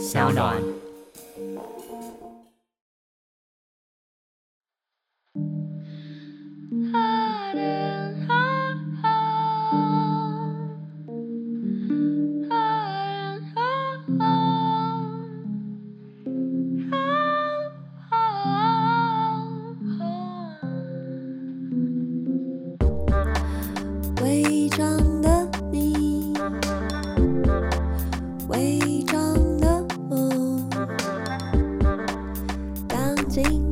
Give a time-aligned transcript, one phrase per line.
[0.00, 0.79] 小暖。
[33.30, 33.69] 大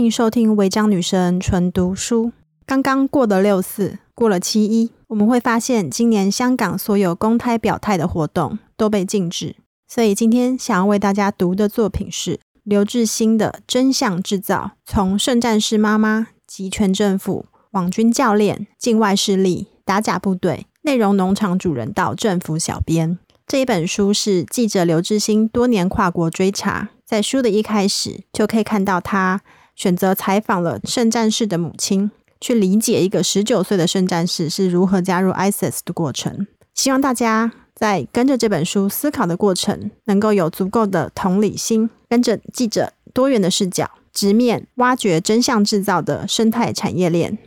[0.00, 2.32] 欢迎收听违章女生纯读书。
[2.64, 9.56] 刚刚过了六四，过了七一，我们会发现今年香港所有公开表态的活动都被禁止。
[9.86, 23.10] 所以今天想要为大家读的作品是刘志新的《真相制造：从圣战士妈妈、集权政府、网军教练、境外势力、打假部队、内容农场主人到政府小编》。
[23.46, 26.88] 这一本书是记者刘志新多年跨国追查。
[27.04, 29.42] 在书的一开始，就可以看到他
[29.80, 36.46] 选择采访了圣战士的母亲，去理解一个十九岁的圣战士是如何加入 ISIS 的过程。
[36.74, 47.38] 希望大家在跟着这本书思考的过程，能够有足够的同理心，跟着记者多元的视角，直面挖掘真相制造的生态产业链。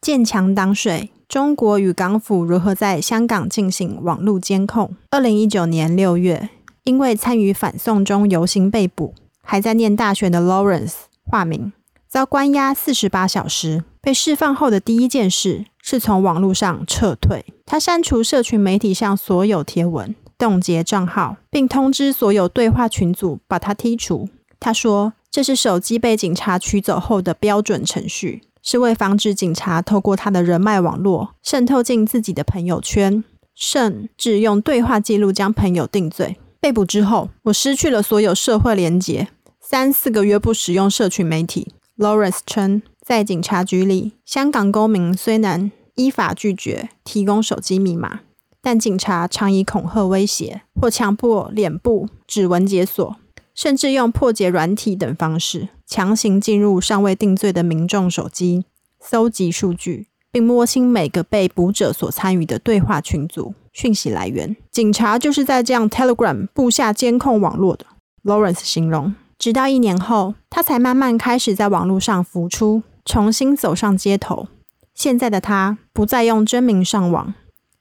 [0.00, 4.96] 建墙挡水，中国与港府如何在香港进行网络监控？
[5.10, 6.48] 二零一九年六月。
[6.82, 10.94] 因为参与反送中游行被捕，还在念大学的 Lawrence
[11.30, 11.72] 化名
[12.08, 17.44] 遭关押四十八小时，被释放后的第一件事是从网络上撤退。
[17.64, 24.28] 他删除社群媒体上所有贴文，冻结账号，并通知所有对话群组把他剔除。
[24.58, 33.22] 他说：“这是手机被警察取走后的标准程序，是为防止警察透过他的人脉网络渗透进自己的朋友圈，
[33.54, 39.28] 甚至用对话记录将朋友定罪。”被捕之后，我失去了所有社会连结，
[39.70, 41.72] 三四个月不使用社群媒体。
[41.96, 48.22] Lawrence 称，在警察局里，香港公民虽然依法拒绝提供手机密码，
[48.60, 53.14] 但警察常以恐吓威胁或强迫脸部指纹解锁，
[53.54, 58.64] 甚至用破解软体等方式强行进入尚未定罪的民众手机，
[58.98, 60.08] 搜集数据。
[60.32, 64.56] 并摸清每个被捕者所参与的对话群组讯息来源。
[64.72, 67.86] 警察就是在这样 Telegram 布下监控网络的。
[68.24, 74.48] Lawrence 形容，直到一年后，他才慢慢开始在网络上浮出，重新走上街头。
[74.94, 77.32] 现在的他不再用真名上网，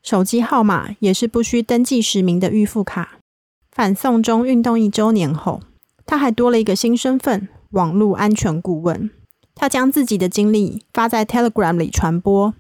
[0.02, 3.18] 手机号码也是不需登记实名的预付卡。
[3.74, 5.60] 反送中运动一周年后，
[6.06, 9.10] 他还多了一个新身份——网络安全顾问。
[9.54, 12.54] 他将自己的经历发在 Telegram 里传播。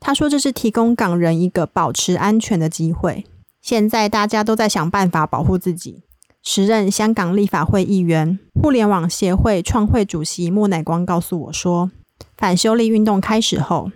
[0.00, 3.26] 他说：“这是提供港人一个保持安全的机会。”
[3.60, 6.04] 现在大家都在想办法保护自己。
[6.48, 11.90] 时任香港立法会议员、互联网协会创会主席莫乃光告诉我说
[12.38, 13.90] ：“反修例运动开始后，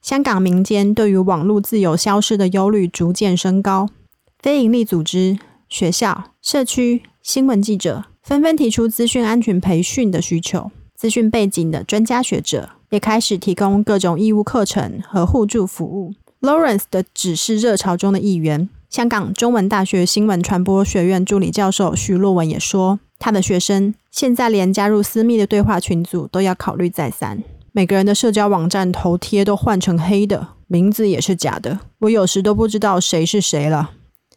[0.00, 3.90] 香港民间对于网络自由消失的忧虑逐渐升高。
[4.38, 5.38] 非营利组织、
[5.68, 16.14] 学校、社区、新闻记者纷纷提出资讯安全培训的需求。”资讯背景的专家学者也开始提供各种义务课程和互助服务。
[16.40, 18.70] Lawrence 的只是热潮中的一员。
[18.90, 27.44] 香港中文大学新闻传播学院助理教授徐若文也说，他的学生现在连加入私密的对话群组都要考虑再三。
[27.70, 33.92] 每个人的社交网站头贴都换成黑的，名字也是假的，我有时都不知道谁是谁了。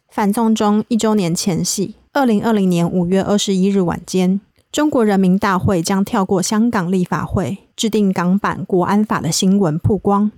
[0.08, 4.40] 反送中一周年前夕，二零二零年五月二十一日晚间。
[4.70, 10.30] 中国人民大会将跳过香港立法会制定港版国安法的新闻曝光。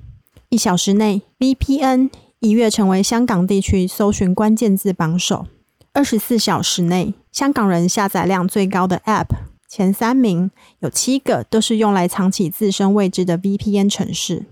[0.48, 2.08] 一小时内，VPN
[2.46, 5.46] 一跃成为香港地区搜寻关键字榜首。
[5.92, 9.34] 二十四小时内，香港人下载量最高的 App
[9.68, 14.46] 前三名有七个都是用来藏起自身位置的 VPN 程式。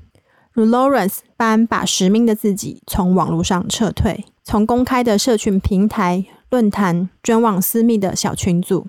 [0.51, 8.89] 如 Lawrence 般把实名的自己从网络上撤退，从公开的社群平台、论坛转往私密的小群组。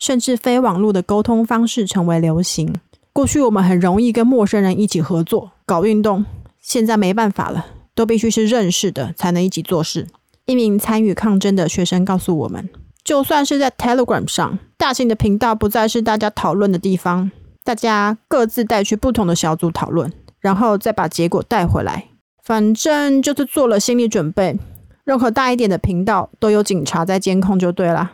[0.00, 2.74] 甚至非网络的沟通方式成为流行。
[3.12, 6.24] 过去我们很容易跟陌生人一起合作搞运动，
[6.60, 10.06] 现在没办法了，都必须是认识的才能一起做事。
[10.46, 12.68] 一名参与抗争的学生告诉我们，
[13.04, 17.30] 就算是在 Telegram 上，大型的频道不再是大家讨论的地方，
[17.62, 22.08] 大家各自带去不同的小组讨论，然后再把结果带回来。
[22.42, 24.58] 反正就是做了心理准备，
[25.04, 28.10] 任何大一点的频道都有警察在监控就对了。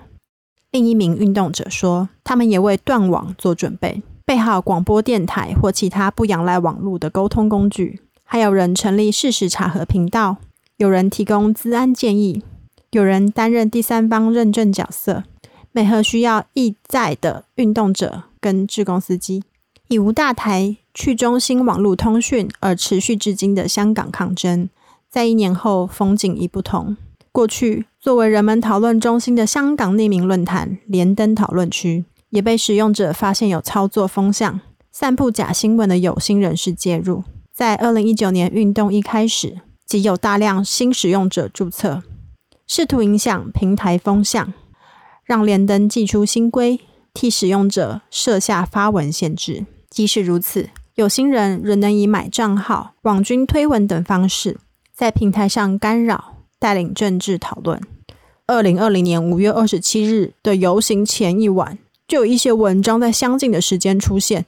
[0.70, 10.36] 另一名运动者说，他们也为断网做准备，备好广播电台或其他不仰赖网络的沟通工具，还有人成立事实查核频道，
[10.76, 12.42] 有人提供资安建议。
[12.90, 15.25] 有人担任第三方认证角色，
[15.72, 19.42] 每和需要意在的运动者跟志工司机，
[19.88, 24.69] 以无大台去中心网络通讯而持续至今的香港抗争，
[25.08, 26.98] 在一年后风景已不同。
[27.32, 34.60] 过去作为人们讨论中心的香港匿名论坛连登讨论区，也被使用者发现有操作风向、
[34.92, 37.25] 散布假新闻的有心人士介入。
[37.58, 42.05] 在二零一九年运动一开始，即有大量新使用者注册。
[42.69, 44.55] 试图影响平台风向，
[45.25, 46.78] 让连登祭出新规，
[47.12, 49.66] 替使用者设下发文限制。
[49.90, 54.58] 即使如此，有心人仍能以买账号、网军推文等方式，
[54.94, 57.81] 在平台上干扰、带领政治讨论。
[58.46, 61.76] 二零二零年五月二十七日的游行前一晚，
[62.06, 64.46] 就有一些文章在相近的时间出现，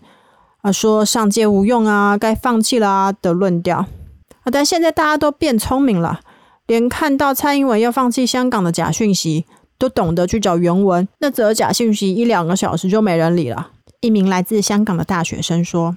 [0.62, 3.78] 啊，说上街无用啊，该放弃了啊的论调。
[3.78, 6.20] 啊，但现在大家都变聪明了。
[6.66, 9.44] 连看到蔡英文要放弃香港的假讯息，
[9.76, 11.08] 都懂得去找原文。
[11.18, 13.72] 那则假讯息一两个小时就没人理了。
[14.00, 15.96] 一名来自香港的大学生说：“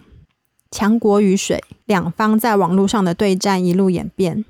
[0.71, 4.43] 强国与水，两方在网络上的对战一路演变。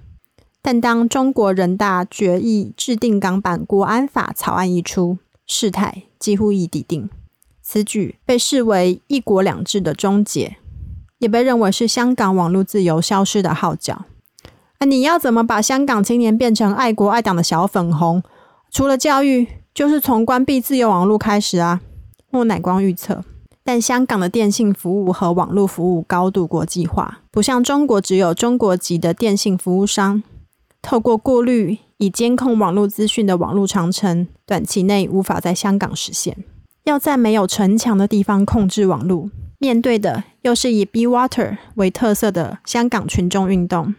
[0.61, 7.09] 但当中国人大决议制定港版国安法草案一出，事态几乎已底定。
[7.73, 10.57] 此举被视为一国两制的终结，
[11.17, 14.05] 也被认为是香港网络自由消失的号角。”
[14.85, 18.21] 你要怎么把香港青年变成爱国爱党的小粉红？
[18.69, 21.81] 除了教育，就是从关闭自由网络开始啊！
[22.29, 23.23] 莫乃光预测，
[23.63, 30.21] 但香港的电信服务和网络服务高度国际化，不像中国只有中国籍的电信服务商。
[30.81, 36.43] 透过过滤以监控网络资讯的网络长城，短期内无法在香港实现。
[36.83, 43.95] 要在没有城墙的地方控制网络，面对的又是以 B Water 为特色的香港群众运动。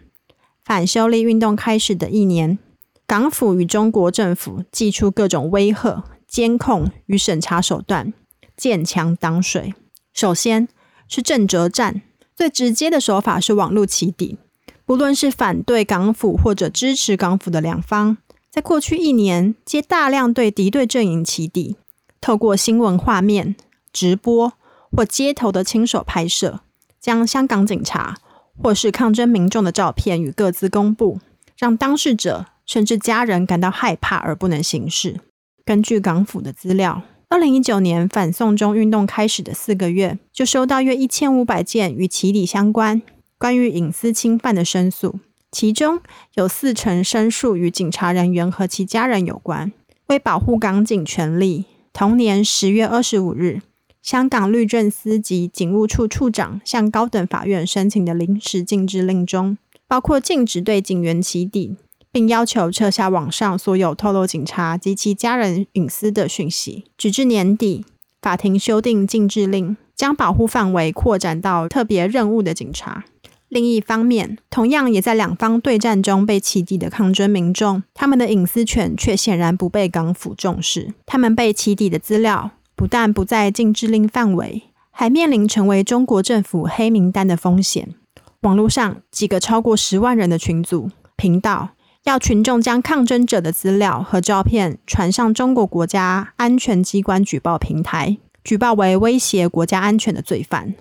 [0.63, 2.59] 反修例运动开始的一年，
[3.07, 8.13] 港府与中国政府祭出各种威吓、监控与审查手段，
[8.57, 9.75] 建墙挡水。
[10.13, 10.69] 首先
[11.09, 12.03] 是震慑战，
[12.37, 14.39] 最直接的手法是网络起底。
[14.85, 18.19] 不论是反对港府或者支持港府的两方，
[18.51, 21.77] 在过去一年皆大量对敌对阵营起底，
[22.25, 23.55] 透过新闻画面、
[23.93, 24.55] 直播
[24.91, 26.61] 或街头的亲手拍摄，
[26.99, 28.17] 将香港警察。
[28.57, 31.19] 或是抗争民众的照片与各自公布，
[31.59, 35.21] 让当事者甚至家人感到害怕而不能行事。
[35.65, 43.03] 根据港府的资料，二零一九年反送中运动开始的四个月，就收到约一千五百件与起底相关、
[43.37, 45.19] 关于隐私侵犯的申诉，
[45.51, 46.01] 其中
[46.35, 49.73] 有四成申诉与警察人员和其家人有关。
[50.07, 51.65] 为保护港警权利，
[51.95, 53.61] 同年十月二十五日，
[54.03, 59.57] 香港律政司及警务处处长向高等法院申请的临时禁制令中，
[59.87, 61.77] 包括禁止对警员起底，
[62.11, 66.83] 并要求撤下网上所有透露警察及其家人隐私的讯息。
[66.99, 67.85] 直至年底，
[68.21, 73.05] 法庭修订禁制令，将保护范围扩展到特别任务的警察。
[73.49, 80.95] 另一方面，同样也在两方对战中被起底的抗争民众，他们的隐私权却显然不被港府重视。
[81.07, 82.53] 他们被起底的资料。
[82.77, 87.95] 不但不在禁制令范围，还面临成为中国政府黑名单的风险。
[88.41, 91.69] 网络上几个超过十万人的群组频道，
[92.03, 100.75] 要群众将抗争者的资料和照片传上中国国家安全机关举报平台，举报为威胁国家安全的罪犯。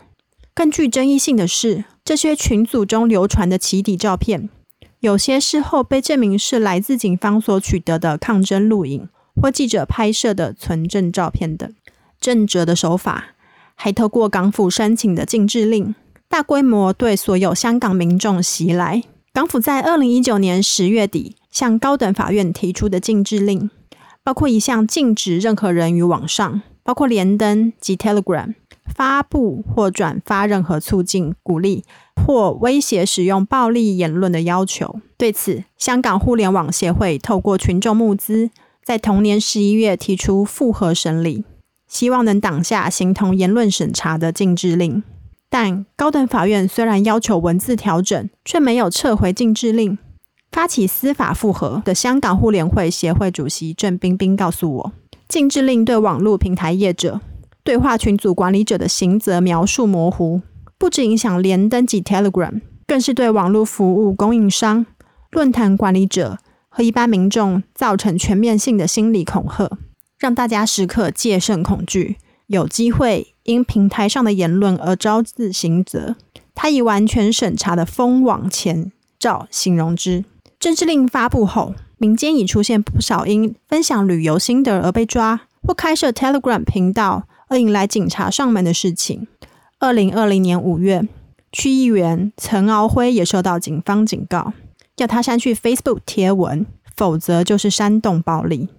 [0.55, 4.49] 更具争议性的是，这些群组中流传的起底照片，
[4.99, 9.09] 有些事后被证明是来自警方所取得的抗争录影
[9.41, 11.73] 或记者拍摄的存证照片等。
[12.19, 13.33] 震慑的手法，
[13.75, 15.95] 还透过港府申请的禁制令，
[16.29, 19.03] 大规模对所有香港民众袭来。
[19.33, 23.71] 港府在二零一九年十月底向高等法院提出的禁制令，
[24.23, 28.53] 包括一项禁止任何人于网上，包括连登及 Telegram
[28.85, 31.83] 发布或转发任何促进、鼓励
[32.15, 34.99] 或威胁使用暴力言论的要求。
[35.17, 38.49] 对此，香港互联网协会透过群众募资，
[38.83, 41.45] 在同年十一月提出复核审理。
[41.87, 45.03] 希望能挡下形同言论审查的禁制令，
[45.47, 49.99] 但高等法院虽然要求文字调整，却没有撤回禁制令。
[50.51, 54.91] 发起司法复核的香港互联会协会主席郑冰冰告诉我，
[55.27, 57.21] 禁制令对网络平台业者、
[57.63, 60.41] 对话群组管理者的刑责描述模糊，
[60.77, 64.85] 不只影响连登及 Telegram，更是对网络服务供应商、
[65.31, 69.77] 论坛管理者和一般民众造成全面性的心理恐吓，
[70.19, 72.17] 让大家时刻戒慎恐惧，
[72.47, 76.17] 有机会因平台上的言论而招致刑责。
[76.53, 80.25] 他以完全审查的封网前照形容之。
[80.59, 89.27] 政治令发布后，民间已出现不少因分享旅游心得而被抓，或开设 Telegram 频道而引来警察上门的事情。
[89.77, 91.07] 二零二零年五月，
[91.51, 94.53] 区议员陈敖辉也受到警方警告，
[94.97, 98.69] 要他删去 Facebook 贴文，否则就是煽动暴力。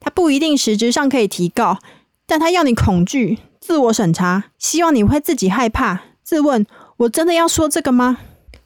[0.00, 1.78] 他不一定实质上可以提告，
[2.26, 6.64] 但他要你恐惧、自我审查，希望你会自己害怕、自问：
[6.96, 8.18] 我真的要说这个吗？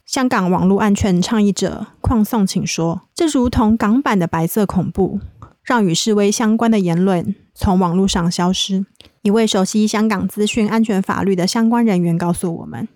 [0.05, 5.19] 香港网络安全倡议者邝颂请说：“这如同港版的白色恐怖，
[5.61, 8.85] 让与示威相关的言论从网络上消失。”
[9.27, 12.87] 一位熟悉香港资讯安全法律的相关人员告诉我们：“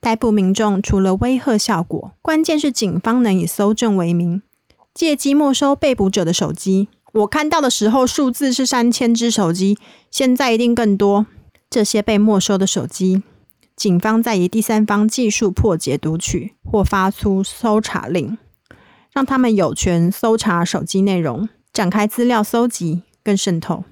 [0.00, 4.42] 逮捕民众除了威吓效果，关键是警方能以搜证为名，
[4.92, 6.88] 借机没收被捕者的手机。
[7.14, 9.78] 我看到的时候，数字是三千只手机，
[10.10, 11.24] 现在一定更多。
[11.70, 13.22] 这些被没收的手机。”
[13.74, 18.36] 警方再以第三方技术破解读取，或发出搜查令，
[19.14, 23.84] 让他们有权搜查手机内容，展开资料搜集跟渗透。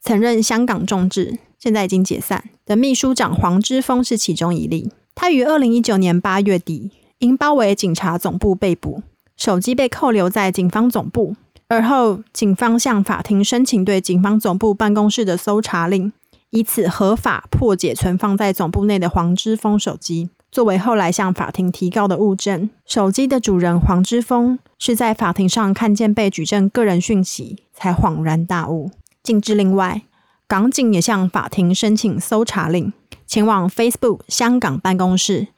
[0.00, 4.92] 曾任香港众志（现在已经解散）的秘书长黄之锋是其中一例。
[5.14, 6.90] 他于二零一九年八月底
[7.20, 9.02] 因包围警察总部被捕，
[9.34, 11.34] 手机被扣留在警方总部。
[11.68, 16.12] 而后，警方向法庭申请对警方总部办公室的搜查令。
[16.50, 22.68] 以此合法破解存放在总部内的黄之锋手机，作为后来向法庭提告的物证。
[22.84, 28.90] 手机的主人黄之锋是在法庭上看见被举证个人讯息，才恍然大悟。
[29.22, 30.02] 禁制另外，
[30.46, 32.92] 港警也向法庭申请搜查令，
[33.26, 35.48] 前往 Facebook 香港办公室，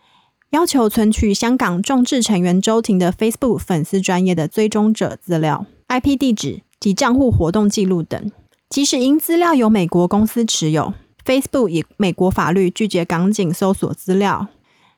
[0.50, 8.30] 要求存取香港众志成员周庭的 Facebook 粉丝专业的追踪者资料、IP 地址及账户活动记录等。
[8.70, 14.48] 即使因资料由美国公司持有，Facebook 以美国法律拒绝港警搜索资料，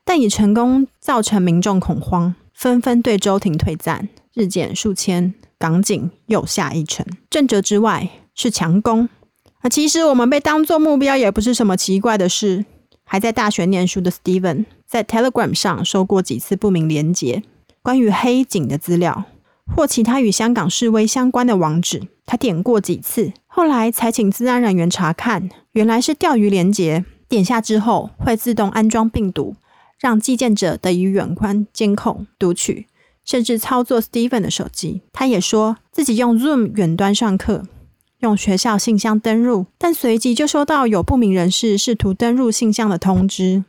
[0.05, 7.05] 但已成功造成民众恐慌，纷纷对周庭退赞，日减数千，港警又下一城。
[7.31, 9.09] 正责之外是强攻，
[9.63, 12.65] 那其实我们被当作目标也不是什么奇怪的事。
[13.05, 17.43] 还在大学念书的 Steven 在 Telegram 上收过几次不明连接，
[17.83, 19.25] 关于黑警的资料。
[19.75, 27.05] 或其他与香港示威相关的网址，他点过几次，后来才请治安人员查看，原来是钓鱼连接。
[27.29, 29.57] 点下之后会自动安装病毒，
[29.99, 32.87] 让寄件者得以远观监控、读取，
[33.25, 35.03] 甚至操作 Steven 的手机。
[35.13, 37.65] 他也说自己用 Zoom 远端上课，
[38.21, 43.65] 用学校信箱登入，但随即就收到有不明人士试图登入信箱的通知。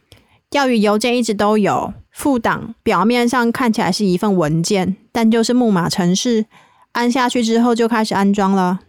[0.49, 1.93] 钓鱼邮件一直都有。
[2.11, 6.47] 副档表面上看起来是一份文件，但就是木马程式。
[6.93, 8.79] 按下去之后就开始安装了。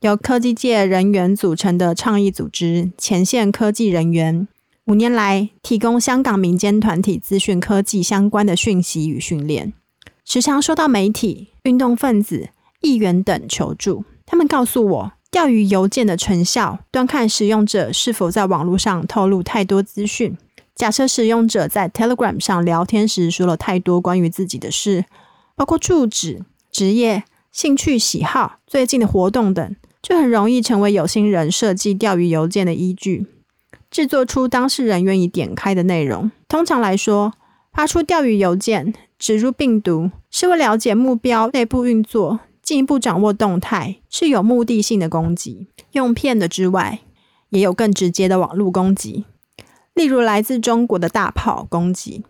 [0.00, 4.46] 由科技界人员组成的倡议组织“前线科技人员”，
[4.86, 9.72] 五年来提供香港民间团体资讯科技相关的讯息与训练，
[10.24, 12.50] 时常收到媒体、运动分子、
[12.82, 14.04] 议员等求助。
[14.26, 20.36] 他们告诉我，钓鱼邮件的成效端看使用者是否在网络上透露太多资讯。
[20.74, 25.06] 假设使用者在 Telegram 上聊天时说了太多关于自己的事，
[25.54, 33.26] 包括住址、职业、兴趣、喜好、最近的活动等，就很容易成为有心人设计钓鱼邮件的依据，
[33.90, 36.30] 制作出当事人愿意点开的内容。
[36.46, 37.32] 通常来说，
[37.72, 45.68] 发出钓鱼邮件、植入病毒，是为了解目标内部运作，进一步掌握动态，是有目的性的攻击。
[45.92, 46.98] 用骗的之外，
[47.50, 49.24] 也有更直接的网络攻击。
[49.94, 52.24] 例如来自中国的大炮攻击，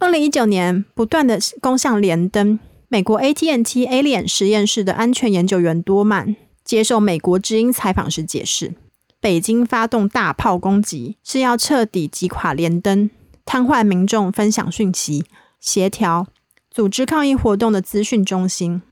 [0.00, 2.58] 二零一九年不断的攻向连登。
[2.88, 8.74] 美国 AT&T Alien 实验室的安全研究员多曼接受美国之音采访时解释，
[9.20, 13.08] 北京发动大炮攻击是要彻底击垮连登，
[13.44, 15.24] 瘫痪民众分享讯息、
[15.60, 16.26] 协调、
[16.72, 18.82] 组织抗议活动的资讯中心，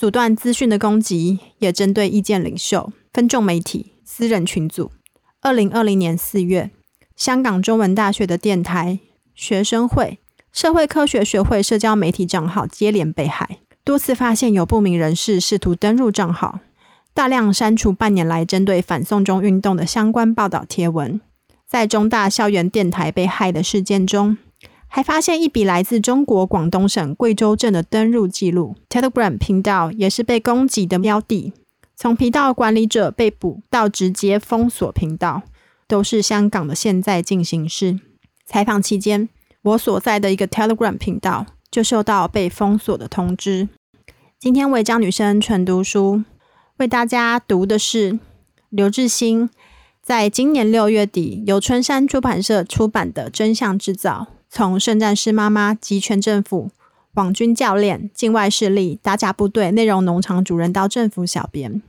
[0.00, 4.92] 阻断资讯的攻击也针对意见领袖、分众媒体、私人群组。
[5.42, 6.70] 二零二零年四月。
[7.14, 9.00] 香港中文大学的电台、
[9.34, 10.18] 学生会、
[10.54, 16.60] 社会科学学会社交媒体账号接连被害，多次发现有不明人士试图登入账号，
[17.12, 21.20] 大量删除半年来针对反送中运动的相关报道贴文。
[21.66, 24.38] 在中大校园电台被害的事件中，
[24.92, 31.52] 还发现一笔来自中国广东省贵州镇的登入记录，Telegram 频道也是被攻击的标的。
[31.94, 35.42] 从频道管理者被捕到直接封锁频道，
[35.86, 38.00] 都是香港的现在进行式。
[38.44, 39.28] 采访期间，
[39.62, 43.68] 我所在的一个 Telegram 频道就收到被封锁的通知。
[44.40, 46.24] 今天违章女生纯读书
[46.78, 48.18] 为大家读的是
[48.70, 49.48] 刘志新
[50.02, 56.70] 在今年六月底由春山出版社出版的《真相制造：从圣战士妈妈、集权政府、
[57.14, 61.80] 网军教练、境外势力、打假部队、内容农场主人到政府小编。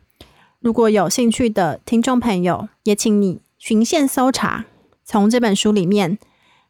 [0.59, 4.65] 如果有兴趣的听众朋友，也请你循线搜查，
[5.03, 6.19] 从这本书里面。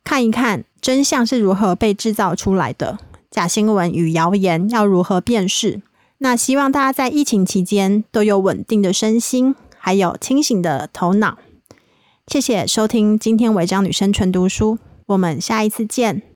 [0.04, 2.98] 看一看真相是如何被制造出来的，
[3.30, 5.82] 假新闻与谣言要如何辨识？
[6.20, 11.38] 那希望大家在疫情期间都有稳定的身心，还有清醒的头脑。
[12.26, 14.80] 谢谢收听今天违章女生纯读书，
[15.12, 16.31] 我们下一次见。